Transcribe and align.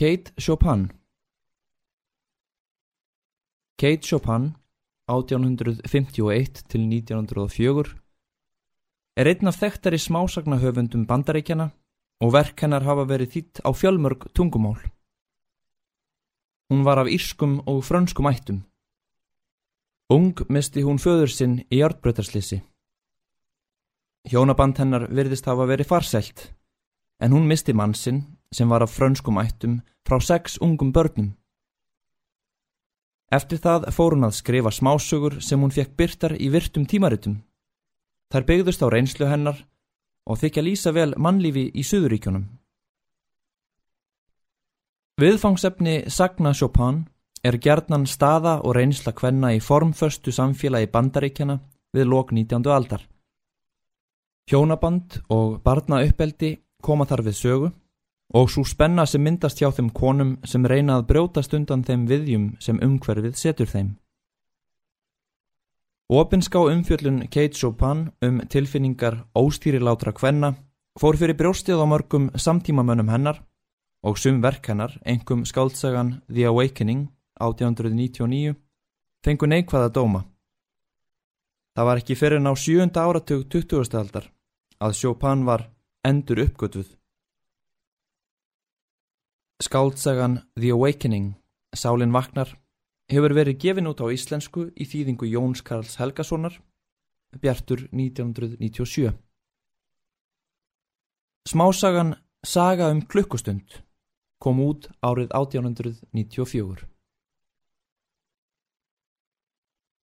Kate 0.00 0.32
Chopin 0.40 0.88
Kate 3.76 4.00
Chopin 4.00 4.56
1851 5.12 6.62
til 6.72 6.86
1904 6.88 7.84
er 9.20 9.28
einn 9.28 9.50
af 9.52 9.58
þekktari 9.60 10.00
smásagnahöfundum 10.00 11.04
bandaríkjana 11.04 11.68
og 12.24 12.32
verk 12.32 12.64
hennar 12.64 12.88
hafa 12.88 13.04
verið 13.12 13.34
þýtt 13.34 13.60
á 13.60 13.70
fjölmörg 13.76 14.24
tungumál. 14.32 14.80
Hún 16.72 16.80
var 16.88 17.04
af 17.04 17.12
írskum 17.12 17.60
og 17.68 17.84
frönskum 17.84 18.32
ættum. 18.32 18.64
Ung 20.08 20.32
misti 20.48 20.80
hún 20.80 20.96
föður 20.96 21.28
sinn 21.28 21.60
í 21.68 21.84
járbrötarslissi. 21.84 22.62
Hjónaband 24.32 24.80
hennar 24.80 25.10
virðist 25.12 25.44
hafa 25.44 25.68
verið 25.68 25.92
farselt, 25.92 26.54
en 27.20 27.36
hún 27.36 27.44
misti 27.44 27.76
mann 27.76 27.92
sinn 27.92 28.39
sem 28.54 28.68
var 28.68 28.82
af 28.82 28.90
frönskum 28.90 29.38
ættum 29.38 29.80
frá 30.06 30.20
sex 30.20 30.58
ungum 30.60 30.92
börnum. 30.92 31.34
Eftir 33.30 33.58
það 33.62 33.90
fór 33.94 34.16
hún 34.16 34.26
að 34.26 34.38
skrifa 34.40 34.70
smásögur 34.74 35.38
sem 35.40 35.60
hún 35.62 35.70
fekk 35.70 35.94
byrtar 35.96 36.34
í 36.34 36.50
virtum 36.50 36.86
tímaritum. 36.86 37.36
Þær 38.30 38.46
byggðust 38.48 38.82
á 38.82 38.86
reynslu 38.90 39.28
hennar 39.30 39.60
og 40.26 40.38
þykja 40.42 40.64
lýsa 40.66 40.90
vel 40.94 41.14
mannlífi 41.16 41.70
í 41.70 41.84
Suðuríkjónum. 41.86 42.48
Viðfangsefni 45.20 46.10
Sagna 46.10 46.52
Chopin 46.54 47.04
er 47.44 47.58
gerðnan 47.62 48.06
staða 48.06 48.58
og 48.64 48.74
reynsla 48.76 49.12
kvenna 49.12 49.52
í 49.54 49.60
formföstu 49.62 50.32
samfélagi 50.34 50.90
bandaríkjana 50.90 51.58
við 51.94 52.10
lok 52.10 52.32
19. 52.32 52.66
aldar. 52.66 53.02
Hjónaband 54.50 55.20
og 55.30 55.60
barna 55.62 56.02
uppeldi 56.02 56.56
koma 56.82 57.06
þar 57.06 57.22
við 57.28 57.38
sögu 57.38 57.70
og 58.30 58.50
svo 58.50 58.64
spenna 58.64 59.06
sem 59.06 59.22
myndast 59.22 59.58
hjá 59.58 59.70
þeim 59.74 59.90
konum 59.90 60.36
sem 60.46 60.66
reyna 60.66 61.00
að 61.00 61.08
brjótast 61.10 61.54
undan 61.56 61.82
þeim 61.84 62.06
viðjum 62.10 62.46
sem 62.62 62.78
umhverfið 62.82 63.36
setur 63.36 63.66
þeim. 63.66 63.90
Opinská 66.10 66.58
umfjöllun 66.58 67.20
Kate 67.30 67.54
Chopin 67.54 68.08
um 68.22 68.40
tilfinningar 68.50 69.24
óstýrilátra 69.34 70.12
kvenna 70.12 70.54
fór 70.98 71.16
fyrir 71.16 71.38
brjóstið 71.38 71.82
á 71.82 71.86
mörgum 71.86 72.30
samtímamönnum 72.34 73.12
hennar 73.12 73.42
og 74.02 74.18
sum 74.18 74.40
verk 74.42 74.66
hennar, 74.66 74.96
engum 75.04 75.44
skáltsagan 75.44 76.22
The 76.26 76.48
Awakening 76.48 77.08
1899, 77.40 78.54
fengu 79.24 79.46
neikvæða 79.46 79.90
dóma. 79.94 80.24
Það 81.76 81.86
var 81.86 82.00
ekki 82.02 82.16
fyrir 82.18 82.42
ná 82.42 82.54
sjúunda 82.56 83.04
áratug 83.06 83.46
20. 83.48 83.94
aldar 84.00 84.30
að 84.80 84.96
Chopin 84.98 85.44
var 85.46 85.68
endur 86.04 86.42
uppgötuð. 86.46 86.99
Skáldsagan 89.60 90.40
The 90.56 90.70
Awakening, 90.72 91.34
Sálin 91.76 92.14
Vaknar, 92.16 92.48
hefur 93.12 93.34
verið 93.36 93.58
gefin 93.60 93.90
út 93.90 94.00
á 94.00 94.08
íslensku 94.08 94.70
í 94.72 94.86
þýðingu 94.88 95.28
Jóns 95.28 95.60
Karls 95.60 95.98
Helgasonar, 96.00 96.54
Bjartur 97.36 97.82
1997. 97.92 99.12
Smásagan 101.44 102.14
Saga 102.40 102.88
um 102.88 103.02
klukkustund 103.04 103.82
kom 104.40 104.64
út 104.64 104.88
árið 105.04 105.28
1894. 105.36 106.88